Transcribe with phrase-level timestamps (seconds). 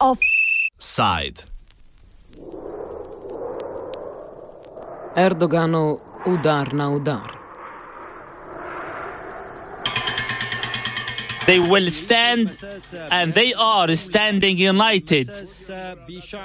[0.00, 1.44] Offside.
[5.16, 7.38] Erdoganov udar na udar.
[11.46, 12.56] They will stand
[13.10, 15.28] and they are standing united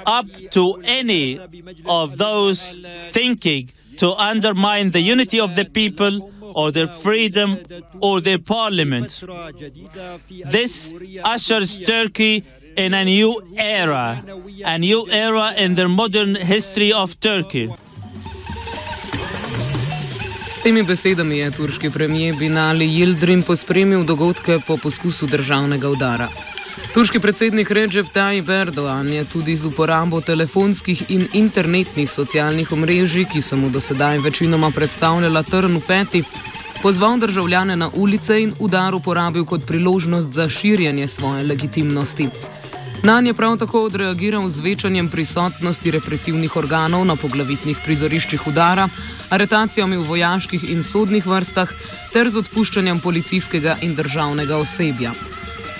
[0.06, 1.38] up to any
[1.86, 2.76] of those
[3.12, 7.58] thinking to undermine the unity of the people or their freedom
[8.00, 9.24] or their parliament.
[10.50, 12.42] This ushers Turkey
[12.76, 14.22] in a new era,
[14.64, 17.68] a new era in the modern history of Turkey.
[20.48, 26.28] S temi besedami je turški premijer Binali Yildirim pospremil dogodke po poskusu državnega udara.
[26.98, 33.42] Turški predsednik Recep Tayyip Erdogan je tudi z uporabo telefonskih in internetnih socialnih omrežij, ki
[33.42, 36.22] so mu do sedaj večinoma predstavljala trn v peti,
[36.82, 42.28] pozval državljane na ulice in udar uporabil kot priložnost za širjanje svoje legitimnosti.
[43.02, 48.88] Na nje prav tako odreagiral z večanjem prisotnosti represivnih organov na poglavitnih prizoriščih udara,
[49.30, 51.70] aretacijami v vojaških in sodnih vrstah
[52.12, 55.14] ter z odpuščanjem policijskega in državnega osebja.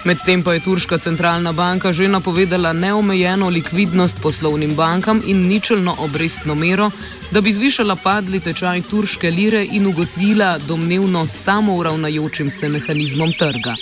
[0.09, 6.55] Medtem pa je Turška centralna banka že napovedala neomejeno likvidnost poslovnim bankam in ničelno obrestno
[6.55, 6.91] mero,
[7.31, 13.75] da bi zvišala padli tečaj turške lire in ugotovila domnevno samouravnajočim se mehanizmom trga.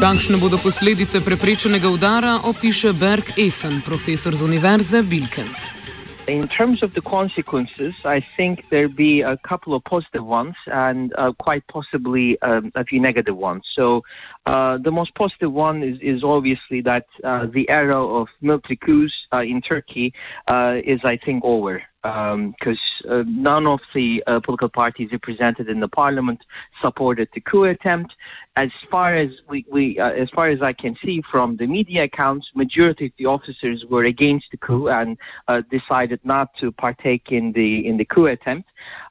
[0.00, 5.85] Kakšne bodo posledice preprečenega udara, opiše Berg Essen, profesor z Univerze Bilkent.
[6.28, 11.12] In terms of the consequences, I think there'll be a couple of positive ones and
[11.16, 13.62] uh, quite possibly um, a few negative ones.
[13.76, 14.02] So,
[14.44, 19.12] uh, the most positive one is, is obviously that uh, the era of military coups
[19.32, 20.14] uh, in Turkey
[20.48, 25.68] uh, is, I think, over because um, uh, none of the uh, political parties represented
[25.68, 26.40] in the parliament
[26.82, 28.12] supported the coup attempt.
[28.56, 32.04] As far as we, we uh, as far as I can see from the media
[32.04, 37.26] accounts, majority of the officers were against the coup and uh, decided not to partake
[37.30, 38.68] in the in the coup attempt.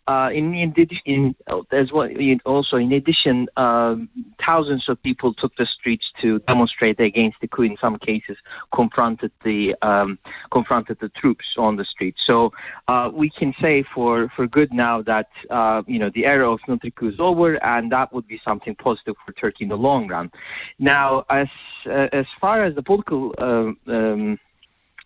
[0.08, 0.72] Uh, in, in,
[1.06, 1.36] in,
[1.72, 2.08] as well,
[2.46, 4.08] also in addition, um,
[4.46, 7.64] thousands of people took the streets to demonstrate against the coup.
[7.64, 8.38] In some cases,
[8.74, 10.20] confronted the um,
[10.52, 12.14] confronted the troops on the street.
[12.28, 12.52] So
[12.88, 16.60] uh, we can say for, for good now that uh, you know the era of
[16.68, 20.08] military coup is over, and that would be something positive for Turkey in the long
[20.08, 20.32] run.
[20.78, 21.48] Now, as
[21.88, 24.40] uh, as far as the political uh, um,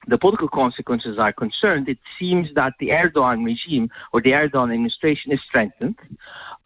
[0.08, 5.32] the political consequences are concerned, it seems that the Erdogan regime or the Erdogan administration
[5.32, 5.98] is strengthened.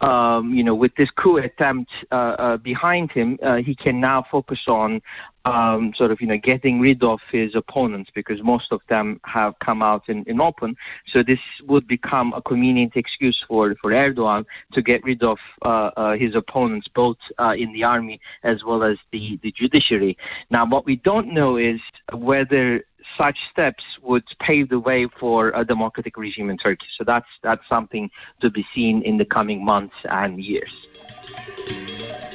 [0.02, 4.26] Um, you know, with this coup attempt uh, uh, behind him, uh, he can now
[4.30, 5.02] focus on
[5.46, 9.54] um, sort of, you know, getting rid of his opponents because most of them have
[9.60, 10.76] come out in, in open.
[11.14, 15.92] So this would become a convenient excuse for, for Erdogan to get rid of uh,
[15.96, 20.18] uh, his opponents, both uh, in the army as well as the, the judiciary.
[20.50, 21.80] Now, what we don't know is
[22.14, 22.84] whether
[23.18, 26.90] such steps would pave the way for a democratic regime in Turkey.
[26.98, 28.10] So that's that's something
[28.42, 30.74] to be seen in the coming months and years.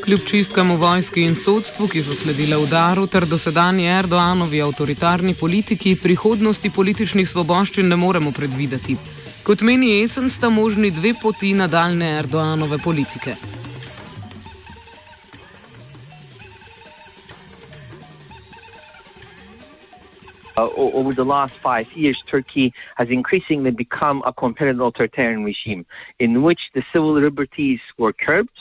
[0.05, 5.99] Kljub čistkam v vojski in sodstvu, ki so sledile udaru, ter dosedanji Erdoanovi avtoritarni politiki,
[6.03, 8.97] prihodnosti političnih svoboščin ne moremo predvideti.
[9.44, 13.37] Kot meni jesen, sta možni dve poti nadaljne Erdoanove politike.
[20.75, 25.87] Over the last five years, Turkey has increasingly become a competitive authoritarian regime
[26.19, 28.59] in which the civil liberties were curbed.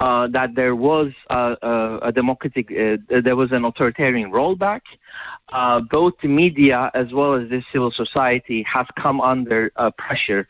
[0.00, 1.54] Uh, that there was uh,
[2.02, 4.80] a democratic, uh, there was an authoritarian rollback.
[5.52, 10.48] Uh, both the media as well as the civil society has come under uh, pressure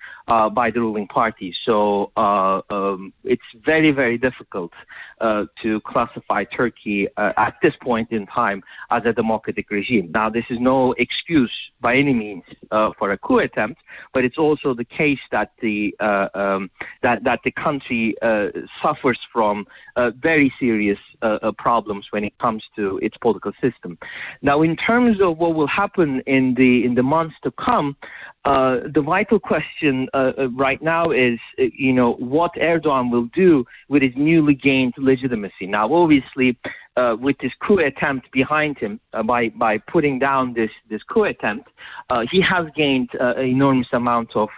[0.54, 1.54] by the ruling party.
[1.68, 4.72] So um, it's very, very difficult
[5.22, 8.60] Uh, to classify Turkey uh, at this point in time
[8.90, 10.10] as a democratic regime.
[10.12, 13.80] Now, this is no excuse by any means uh, for a coup attempt,
[14.12, 16.72] but it's also the case that the um,
[17.04, 18.16] that that the country
[18.82, 19.64] suffers from
[20.16, 20.98] very serious
[21.58, 23.98] problems when it comes to its political system.
[24.42, 27.96] Now, in terms of what will happen in the in the months to come,
[28.44, 33.28] uh, the vital question uh, uh right now is, uh, you know, what Erdogan will
[33.34, 35.66] do with his newly gained legitimacy.
[35.66, 36.58] Now, obviously,
[36.96, 41.24] uh, with this coup attempt behind him, uh, by by putting down this this coup
[41.24, 41.68] attempt,
[42.30, 44.48] he has gained an enormous amount of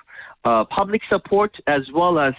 [0.71, 2.35] public support as well as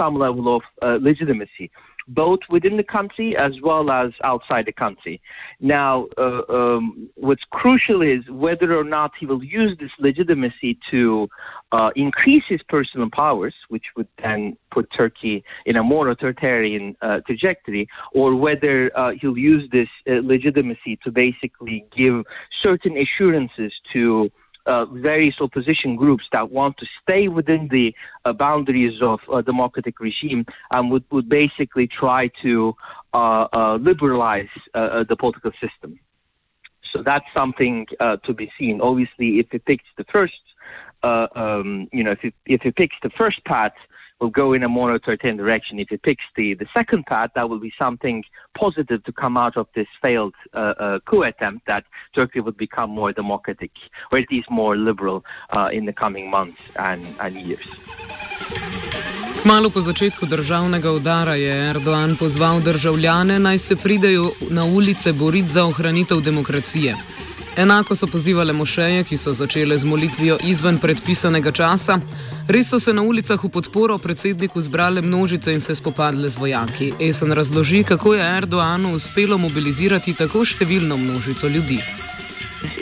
[0.00, 0.62] some level of
[1.02, 1.70] legitimacy
[2.08, 5.20] both within the country as well as outside the country.
[5.60, 11.28] Now, uh, um, what's crucial is whether or not he will use this legitimacy to
[11.72, 17.20] uh, increase his personal powers, which would then put Turkey in a more authoritarian uh,
[17.26, 22.24] trajectory, or whether uh, he'll use this uh, legitimacy to basically give
[22.62, 24.30] certain assurances to
[24.68, 27.94] uh, various opposition groups that want to stay within the
[28.24, 32.74] uh, boundaries of a democratic regime and would, would basically try to
[33.14, 35.98] uh, uh liberalize uh, uh, the political system.
[36.92, 38.80] So that's something to be seen.
[38.80, 40.42] Obviously, if it picks the first,
[41.02, 43.74] um, you know, if it, if it picks the first path,
[44.20, 45.78] will go in a more authoritarian direction.
[45.78, 48.24] If it picks the, the second path, that will be something
[48.58, 51.84] positive to come out of this failed uh, uh, coup attempt that
[52.16, 53.70] Turkey would become more democratic,
[54.10, 57.68] or at least more liberal uh, in the coming months and, and years.
[59.44, 65.48] Malo po začetku državnega udara je Erdoğan pozval državljane naj se pridejo na ulice boriti
[65.48, 67.17] za ohranitev demokracije.
[67.58, 71.96] Enako so pozivale mošeje, ki so začele z molitvijo izven predpisanega časa.
[72.48, 76.92] Res so se na ulicah v podporo predsedniku zbrale množice in se spopadle z vojaki.
[77.00, 81.80] Esen razloži, kako je Erdoanu uspelo mobilizirati tako številno množico ljudi.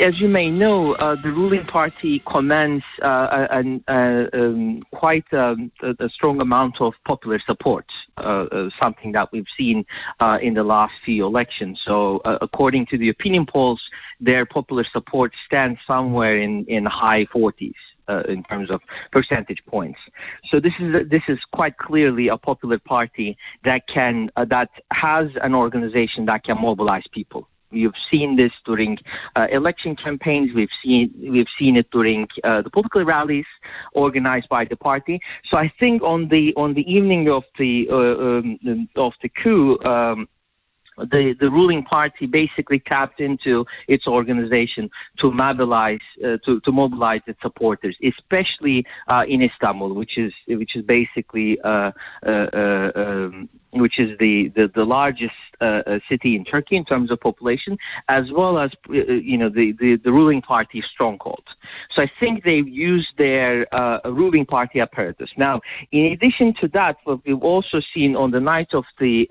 [0.00, 5.70] As you may know, uh, the ruling party commands uh, a, a, um, quite um,
[5.82, 7.84] a, a, strong amount of popular support,
[8.16, 9.84] uh, uh something that we've seen
[10.20, 11.78] uh, in the last few elections.
[11.84, 13.80] So, uh, according to the opinion polls,
[14.20, 17.74] their popular support stands somewhere in, in high 40s.
[18.08, 18.80] Uh, in terms of
[19.10, 19.98] percentage points.
[20.52, 24.70] So this is a, this is quite clearly a popular party that can uh, that
[24.92, 27.48] has an organization that can mobilize people.
[27.70, 28.98] You've seen this during
[29.34, 30.52] uh, election campaigns.
[30.54, 33.44] We've seen we've seen it during uh, the political rallies
[33.92, 35.20] organized by the party.
[35.50, 39.78] So I think on the on the evening of the uh, um, of the coup.
[39.84, 40.28] Um,
[40.98, 47.20] the, the ruling party basically tapped into its organization to mobilize uh, to, to mobilize
[47.26, 51.90] its supporters, especially uh, in Istanbul, which is which is basically uh,
[52.26, 57.10] uh, uh um, which is the, the, the largest uh, city in Turkey in terms
[57.10, 57.76] of population,
[58.08, 61.42] as well as you know the, the, the, ruling party stronghold.
[61.94, 63.66] So I think they've used their
[64.04, 65.30] ruling party apparatus.
[65.36, 65.60] Now,
[65.92, 69.28] in addition to that, what we've also seen on the night of the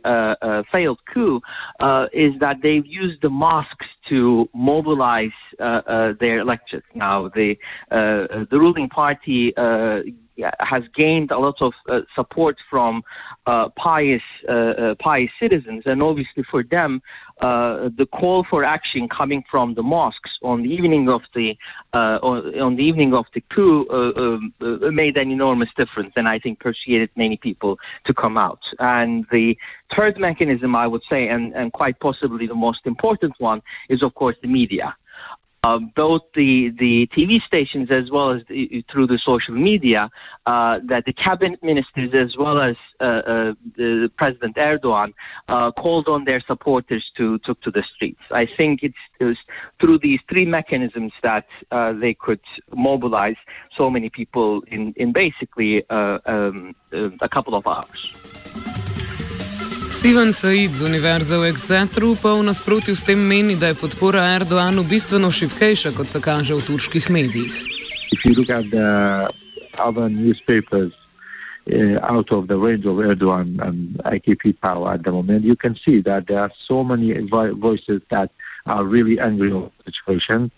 [0.72, 1.42] failed coup
[1.80, 6.84] Uh, is that they've used the mosques to mobilize their electors.
[6.94, 7.58] Now, the
[7.90, 9.54] the ruling party
[10.60, 13.04] has gained a lot of uh, support from
[13.46, 17.02] uh, pious uh, uh pious citizens, and obviously for them,
[17.42, 21.56] uh, the call for action coming from the mosques on the evening of the
[21.94, 23.86] uh, on, the evening of the coup
[24.92, 28.60] made an enormous difference, and I think persuaded many people to come out.
[28.80, 29.58] And the
[29.96, 34.14] third mechanism, I would say, and, and quite possibly the most important one, is of
[34.14, 34.96] course the media
[35.66, 40.12] uh, both the, the TV stations as well as the, through the social media,
[40.46, 45.12] uh, that the cabinet ministers as well as uh, uh the President Erdogan
[45.50, 48.22] uh, called on their supporters to took to the streets.
[48.30, 49.38] I think it's, it
[49.82, 52.46] through these three mechanisms that uh, they could
[52.76, 53.40] mobilize
[53.76, 56.76] so many people in, in basically um,
[57.28, 58.75] a couple of hours.
[60.06, 64.38] Steven Said z Univerze v Exeteru pa v nasprotju s tem meni, da je podpora
[64.38, 67.50] Erdoanu bistveno šipkejša, kot se kaže v turških medijih.
[68.22, 69.26] Uh,
[72.06, 76.06] out of the range of Erdogan and AKP power at the moment, you can see
[76.06, 77.10] that there are so many
[77.58, 78.30] voices that
[78.70, 80.54] are really angry with the situation.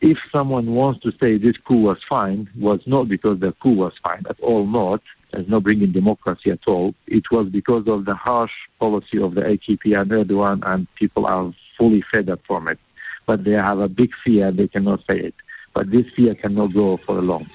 [0.00, 3.92] If someone wants to say this coup was fine, was not because the coup was
[4.00, 5.04] fine at all, not.
[5.30, 6.94] There's no bringing democracy at all.
[7.06, 11.52] It was because of the harsh policy of the AKP and Erdogan, and people are
[11.76, 12.78] fully fed up from it.
[13.26, 15.34] But they have a big fear, they cannot say it.
[15.74, 17.46] But this fear cannot go for long.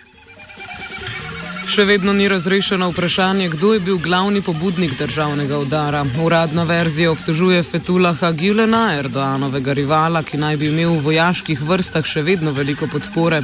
[1.74, 6.04] Še vedno ni razrešeno vprašanje, kdo je bil glavni pobudnik državnega udara.
[6.22, 12.22] Uradna verzija obtožuje Fetulaha Gülena, Erdoanovega rivala, ki naj bi imel v vojaških vrstah še
[12.28, 13.42] vedno veliko podpore.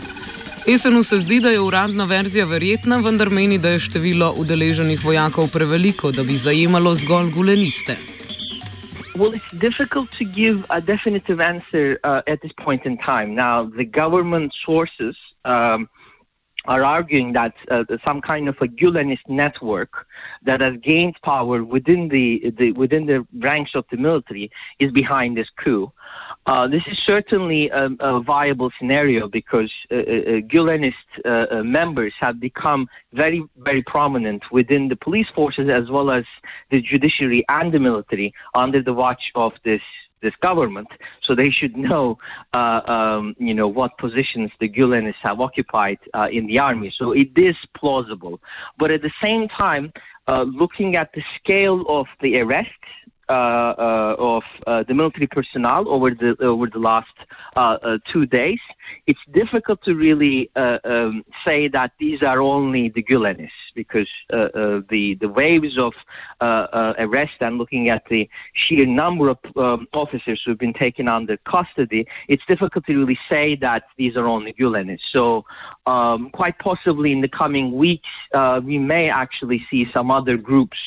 [0.70, 5.48] Esenu se zdi, da je uradna verzija verjetna, vendar meni, da je število udeleženih vojakov
[5.54, 7.96] preveliko, da bi zajemalo zgolj guleniste.
[9.16, 13.34] Well, it's difficult to give a definitive answer uh, at this point in time.
[13.34, 15.90] Now, the government sources um,
[16.66, 20.06] are arguing that uh, some kind of a Gulenist network
[20.44, 25.36] that has gained power within the, the, within the ranks of the military is behind
[25.36, 25.92] this coup.
[26.46, 30.00] Uh, this is certainly a, a viable scenario because uh, uh,
[30.52, 30.94] Gulenist
[31.24, 36.24] uh, members have become very, very prominent within the police forces as well as
[36.72, 39.82] the judiciary and the military under the watch of this
[40.22, 40.88] this government,
[41.26, 42.18] so they should know,
[42.54, 46.94] uh, um, you know, what positions the Gulenists have occupied uh, in the army.
[46.98, 48.42] So it is plausible,
[48.78, 49.94] but at the same time,
[50.28, 54.94] uh, looking at the scale of the arrests uh, uh, Uh, uh, of uh, the
[54.96, 57.06] military personnel over the over the last
[57.56, 57.78] uh,
[58.12, 58.58] two days,
[59.06, 65.30] it's difficult to really um, say that these are only the Gulenists because the the
[65.30, 65.94] waves of
[66.42, 72.08] arrest and looking at the sheer number of um, officers who've been taken under custody,
[72.28, 75.06] it's difficult to really say that these are only Gulenists.
[75.14, 75.46] So,
[75.86, 78.10] um, quite possibly in the coming weeks,
[78.64, 80.80] we may actually see some other groups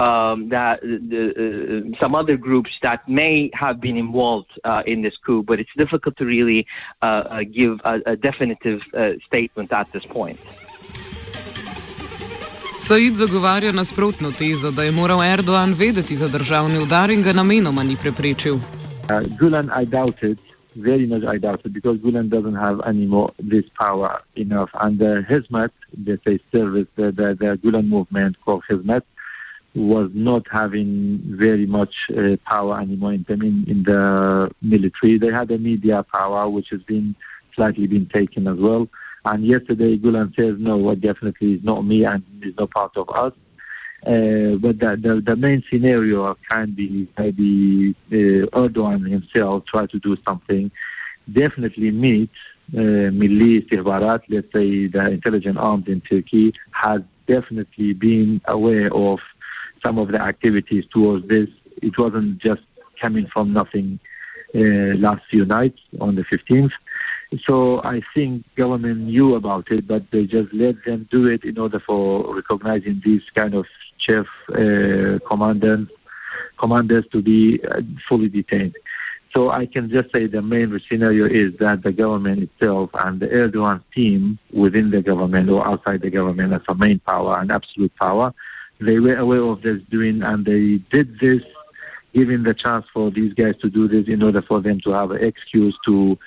[0.00, 5.42] um, that uh, some other groups that may have been involved uh, in this coup,
[5.42, 6.66] but it's difficult to really
[7.02, 10.40] uh, uh give a, a definitive uh, statement at this point.
[12.78, 17.82] Said zagovarja nasprotno tezo, da je moral Erdogan vedeti za državni udar in ga namenoma
[17.82, 18.54] ni preprečil.
[18.54, 20.38] Uh, Gulen, I doubt it.
[20.74, 24.70] Very much I doubt it because Gulen doesn't have any more this power enough.
[24.80, 25.70] And Hizmet,
[26.06, 29.02] they say service, the, the, the Gulen movement called Hizmet,
[29.74, 35.18] was not having very much uh, power anymore in, in, in the military.
[35.18, 37.14] They had a media power, which has been
[37.54, 38.88] slightly been taken as well.
[39.24, 43.08] And yesterday, Gulen says, no, well, definitely is not me and is not part of
[43.10, 43.32] us.
[44.04, 49.98] Uh, but the, the, the, main scenario can be maybe uh, Erdogan himself try to
[49.98, 50.70] do something.
[51.30, 52.30] Definitely meet
[52.74, 59.18] uh, Istihbarat, let's say the intelligence arms in Turkey, has definitely been aware of
[59.84, 61.48] some of the activities towards this.
[61.82, 62.62] It wasn't just
[63.00, 63.98] coming from nothing
[64.54, 66.72] uh, last few nights on the 15th.
[67.48, 71.58] So I think government knew about it, but they just let them do it in
[71.58, 73.66] order for recognizing these kind of
[73.98, 75.86] chief uh, commanders
[76.58, 78.74] commanders to be uh, fully detained.
[79.34, 83.28] So I can just say the main scenario is that the government itself and the
[83.28, 87.94] Erdogan team within the government or outside the government as a main power and absolute
[87.96, 88.34] power
[88.80, 91.42] they were aware of this doing, and they did this,
[92.14, 95.10] giving the chance for these guys to do this in order for them to have
[95.10, 96.18] an excuse to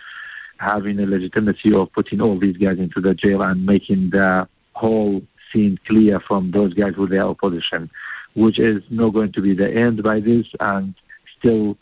[0.58, 5.22] having a legitimacy of putting all these guys into the jail and making the whole
[5.52, 7.90] scene clear from those guys who they are opposition,
[8.36, 10.94] which is not going to be the end by this, and
[11.38, 11.78] still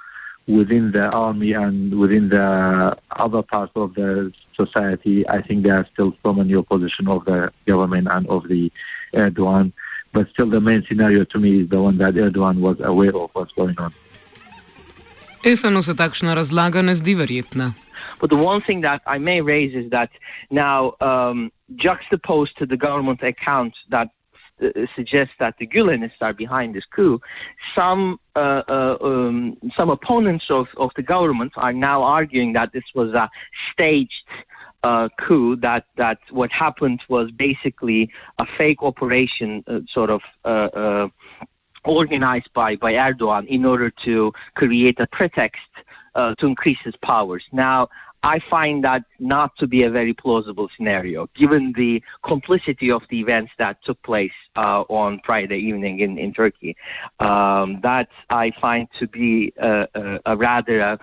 [0.47, 5.87] within the army and within the other parts of the society, I think there are
[5.93, 8.71] still so many opposition of the government and of the
[9.13, 9.73] Erdogan
[10.13, 13.29] but still the main scenario to me is the one that Erdogan was aware of
[13.33, 13.93] what's going on.
[15.43, 17.73] Esenu se takšna razlaga ne zdi verjetna.
[18.19, 20.11] But the one thing that I may raise is that
[20.51, 24.09] now, um, juxtaposed to the government account that
[24.61, 27.19] uh, suggests that the Gulenists are behind this coup,
[27.75, 32.83] some uh, uh, um, some opponents of, of the government are now arguing that this
[32.93, 33.27] was a
[33.71, 34.27] staged
[34.83, 40.21] uh, coup that that what happened was basically a fake operation, uh, sort of.
[40.43, 41.07] Uh, uh,
[41.83, 45.59] organized by, by Erdogan in order to create a pretext
[46.13, 47.43] uh, to increase his powers.
[47.51, 47.89] Now,
[48.23, 53.19] I find that not to be a very plausible scenario, given the complicity of the
[53.19, 56.75] events that took place uh, on Friday evening in, in Turkey.
[57.19, 60.99] Um, that I find to be a, a, a rather a,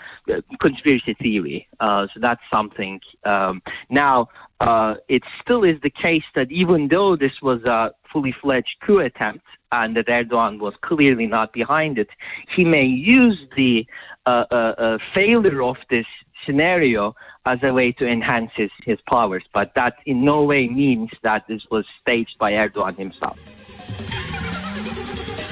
[0.60, 1.66] conspiracy theory.
[1.80, 3.00] Uh, so that's something.
[3.24, 4.28] Um, now,
[4.60, 8.98] uh, it still is the case that even though this was a fully fledged coup
[9.00, 12.08] attempt and that Erdogan was clearly not behind it,
[12.56, 13.86] he may use the
[14.26, 16.06] uh, uh, uh failure of this
[16.48, 17.14] scenario
[17.52, 19.44] as a way to enhance his, his powers.
[19.54, 23.38] But that in no way means that this was staged by Erdogan himself.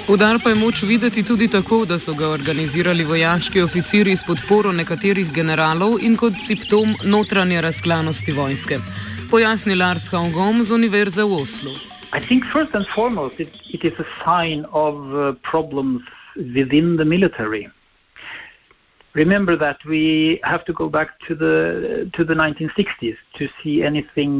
[0.08, 4.72] Udar pa je moč videti tudi tako, da so ga organizirali vojaški oficiri s podporo
[4.72, 8.78] nekaterih generalov in kot simptom notranje razklanosti vojske.
[9.30, 11.74] Pojasni Lars Haugom z Univerze v Oslu.
[12.14, 16.02] I think first and foremost it, it is a sign of uh, problems
[16.36, 17.68] within the military.
[19.16, 24.32] Remember that we have to go back to the to the 1960s to see anything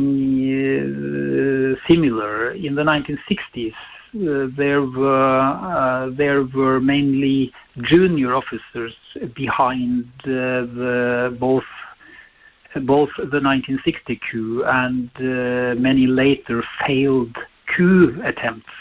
[0.52, 2.52] uh, similar.
[2.52, 5.38] In the 1960s, uh, there were
[5.72, 7.52] uh, there were mainly
[7.90, 8.94] junior officers
[9.34, 11.70] behind the both
[12.94, 17.34] both the 1960 coup and uh, many later failed
[17.74, 18.76] coup attempts.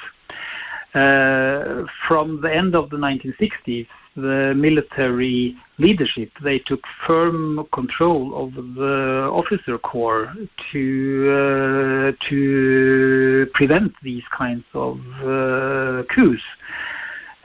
[0.93, 8.53] Uh, from the end of the 1960s the military leadership, they took firm control of
[8.75, 10.33] the officer corps
[10.71, 16.41] to uh, to prevent these kinds of uh, coups.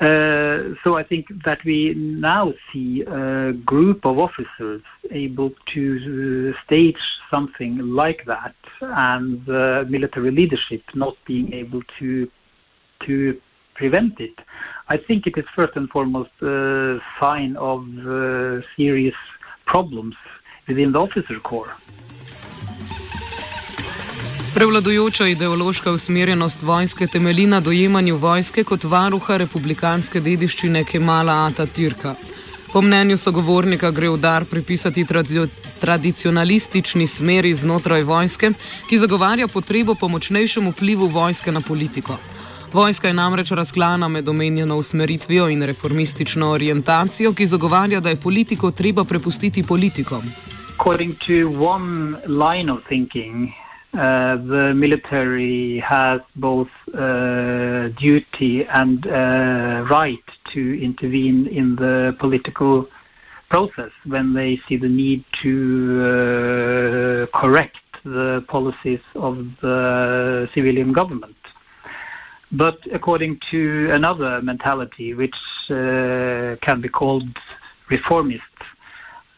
[0.00, 6.64] Uh, so I think that we now see a group of officers able to uh,
[6.64, 6.96] stage
[7.32, 12.30] something like that, and the military leadership not being able to
[13.06, 13.40] to
[13.80, 14.36] prevent it.
[14.94, 18.12] I think it is first and foremost a sign of uh,
[18.76, 19.18] serious
[19.72, 20.16] problems
[20.68, 21.74] within the officer corps.
[24.54, 32.14] Prevladujoča ideološka usmerjenost vojske temelji na dojemanju vojske kot varuha republikanske dediščine Kemala Atatürka.
[32.72, 35.46] Po mnenju sogovornika gre udar pripisati tradi
[35.80, 38.52] tradicionalistični smeri znotraj vojske,
[38.88, 42.18] ki zagovarja potrebo po močnejšem vplivu vojske na politiko.
[42.72, 48.70] Vojska je namreč razklana med omenjeno usmeritvijo in reformistično orientacijo, ki zagovarja, da je politiko
[48.70, 50.22] treba prepustiti politikom.
[50.78, 53.48] According to one line of thinking,
[53.92, 54.00] uh,
[54.52, 57.00] the military has both uh,
[58.02, 59.12] duty and uh,
[59.98, 62.84] right to intervene in the political
[63.48, 65.54] process when they see the need to
[66.00, 71.39] uh, correct the policies of the civilian government.
[72.52, 75.34] But according to another mentality, which
[75.70, 77.28] uh, can be called
[77.88, 78.42] reformist,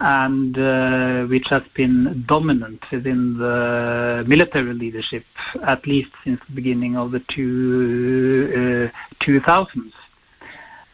[0.01, 5.25] and uh, which has been dominant within the military leadership,
[5.65, 9.93] at least since the beginning of the two, uh, 2000s.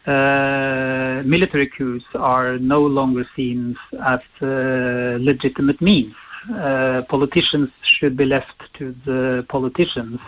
[0.05, 6.13] Uh, military coups are no longer seen as uh, legitimate means.
[6.53, 10.19] Uh, politicians should be left to the politicians.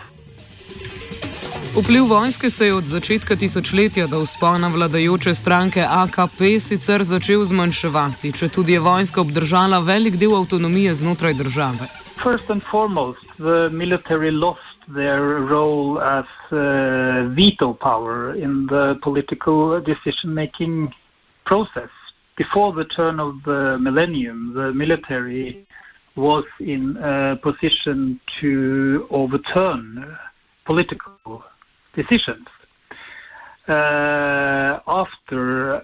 [1.76, 8.32] Vpliv vojske se je od začetka tisočletja do vzpona vladajoče stranke AKP sicer začel zmanjševati,
[8.38, 11.88] če tudi je vojska obdržala velik del avtonomije znotraj države.
[12.22, 16.60] First and foremost, the military lost their role as uh,
[17.40, 20.92] veto power in the political decision making
[21.48, 21.92] process.
[22.36, 25.64] Before the turn of the millennium, the military
[26.16, 28.52] was in a position to
[29.10, 30.04] overturn
[30.66, 31.44] political
[31.94, 32.46] decisions.
[33.68, 35.82] Uh, after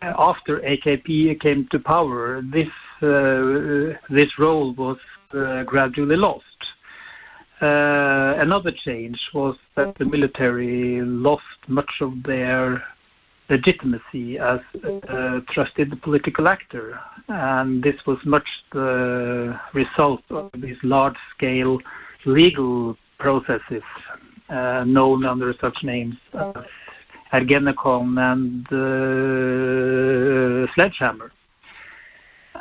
[0.00, 2.68] after AKP came to power, this
[3.02, 4.98] uh, this role was
[5.34, 6.44] uh, gradually lost.
[7.60, 12.82] Uh, another change was that the military lost much of their
[13.50, 21.78] legitimacy as a trusted political actor, and this was much the result of these large-scale
[22.26, 23.82] legal processes
[24.48, 26.64] known under such names as
[27.32, 31.30] Ergenekon and uh, Sledgehammer.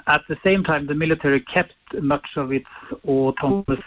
[0.07, 2.69] At the same time, the military kept much of its
[3.05, 3.83] autonomous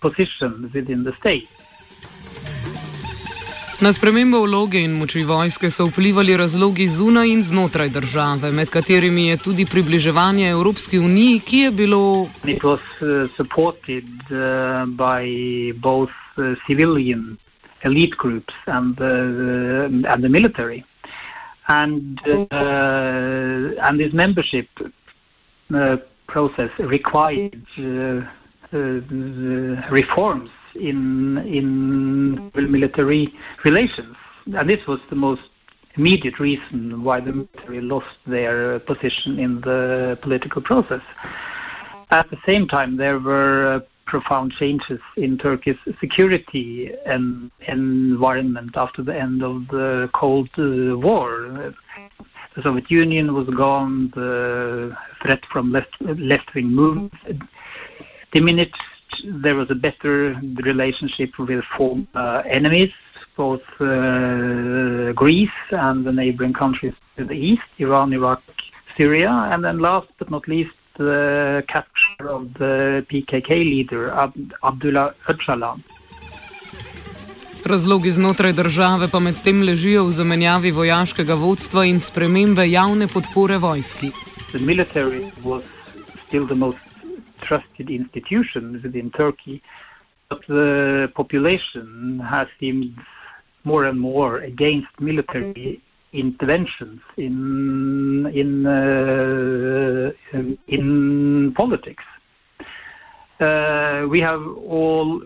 [0.00, 1.48] position within the state.
[3.80, 9.26] Na spremembo vloge in moči vojske so vplivali razlogi zunaj in znotraj države, med katerimi
[9.26, 12.26] je tudi približevanje Evropski uniji, ki je bilo.
[12.44, 15.24] It was uh, supported uh, by
[15.80, 16.29] both uh,
[16.68, 17.38] civilian
[17.84, 20.84] elite groups and the, and the military.
[21.68, 24.68] And, uh, and this membership
[25.74, 28.22] uh, process required uh,
[29.90, 33.32] reforms in, in military
[33.64, 34.16] relations.
[34.46, 35.42] And this was the most
[35.96, 41.02] immediate reason why the military lost their position in the political process.
[42.10, 49.16] At the same time, there were profound changes in Turkey's security and environment after the
[49.16, 51.72] end of the Cold uh, War.
[52.56, 55.94] The Soviet Union was gone, the threat from left
[56.32, 57.16] left wing movements
[58.32, 58.74] diminished.
[59.44, 60.14] There was a better
[60.70, 62.92] relationship with former enemies,
[63.36, 68.42] both uh, Greece and the neighboring countries to the east, Iran, Iraq,
[68.98, 75.12] Syria, and then last but not least, the capture of the PKK leader Ab- Abdullah
[75.28, 75.80] Öcalan.
[77.64, 84.10] Razlogi znotraj države pa medtem ležijo v zamenjavi vojaškega vodstva in spremembe javne podpore vojski.
[84.52, 85.62] The military was
[86.26, 86.78] still the most
[87.48, 89.60] trusted institution within Turkey,
[90.30, 92.96] but the population has seemed
[93.64, 95.80] more and more against military
[96.12, 100.10] interventions in in uh,
[100.68, 102.04] in politics.
[103.40, 105.22] Uh, we have all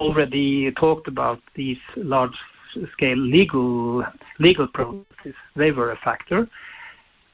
[0.00, 4.04] already talked about these large-scale legal
[4.40, 5.36] legal processes.
[5.54, 6.48] They were a factor,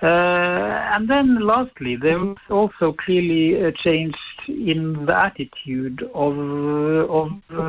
[0.01, 4.15] Uh, and then lastly, there was also clearly a change
[4.47, 6.35] in the attitude of,
[7.21, 7.65] of uh,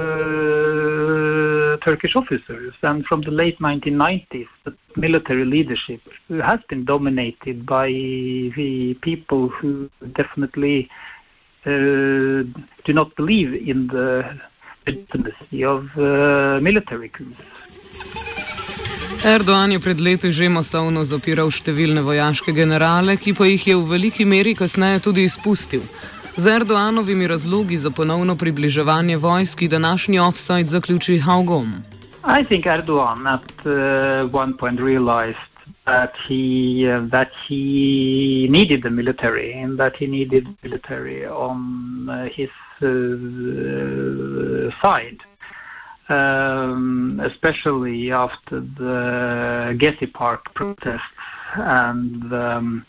[1.78, 2.74] Turkish officers.
[2.82, 9.90] And from the late 1990s, the military leadership has been dominated by the people who
[10.14, 10.90] definitely
[11.66, 11.70] uh,
[12.88, 14.24] do not believe in the
[14.88, 17.38] legitimacy of uh, military coups.
[19.26, 23.90] Erdoan je pred leti že masovno zapiral številne vojaške generale, ki pa jih je v
[23.92, 25.84] veliki meri kasneje tudi izpustil.
[26.40, 31.74] Z Erdoanovimi razlogi za ponovno približevanje vojski današnji offside zaključi Haugom.
[32.40, 33.72] I think Erdogan at uh,
[34.42, 35.50] one point realized
[35.86, 36.44] that he
[36.88, 37.64] uh, that he
[38.50, 41.58] needed the military and that he needed military on
[42.10, 42.50] uh, his
[42.82, 42.90] uh,
[44.82, 45.30] side.
[46.10, 51.02] um, especially after the Getty Park protests
[51.56, 52.86] and um,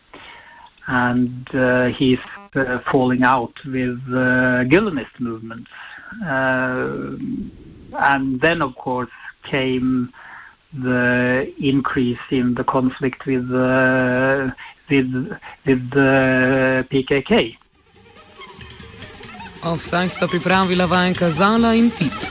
[0.90, 2.18] and uh, he's
[2.56, 5.70] uh, falling out with uh, Gulenist movements.
[6.26, 7.16] Uh,
[8.10, 9.10] and then, of course,
[9.48, 10.12] came
[10.72, 14.50] the increase in the conflict with uh,
[14.90, 15.10] with
[15.66, 17.56] with the PKK.
[19.62, 22.30] Offside sta pripravila Vajenka Zala in Tit.